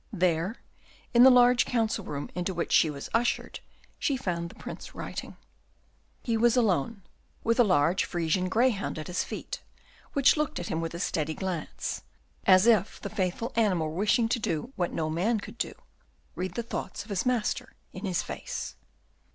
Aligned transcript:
There, 0.11 0.55
in 1.13 1.21
the 1.21 1.29
large 1.29 1.63
Council 1.63 2.03
Room 2.03 2.31
into 2.33 2.55
which 2.55 2.71
she 2.71 2.89
was 2.89 3.07
ushered, 3.13 3.59
she 3.99 4.17
found 4.17 4.49
the 4.49 4.55
Prince 4.55 4.95
writing. 4.95 5.37
He 6.23 6.35
was 6.37 6.57
alone, 6.57 7.03
with 7.43 7.59
a 7.59 7.63
large 7.63 8.03
Frisian 8.05 8.49
greyhound 8.49 8.97
at 8.97 9.05
his 9.05 9.23
feet, 9.23 9.61
which 10.13 10.35
looked 10.35 10.59
at 10.59 10.69
him 10.69 10.81
with 10.81 10.95
a 10.95 10.99
steady 10.99 11.35
glance, 11.35 12.01
as 12.47 12.65
if 12.65 12.99
the 12.99 13.11
faithful 13.11 13.53
animal 13.55 13.89
were 13.89 13.95
wishing 13.97 14.27
to 14.29 14.39
do 14.39 14.73
what 14.75 14.91
no 14.91 15.07
man 15.07 15.39
could 15.39 15.59
do, 15.59 15.73
read 16.33 16.55
the 16.55 16.63
thoughts 16.63 17.03
of 17.03 17.11
his 17.11 17.23
master 17.23 17.75
in 17.93 18.03
his 18.03 18.23
face. 18.23 18.75